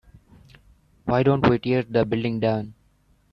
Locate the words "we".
1.47-1.59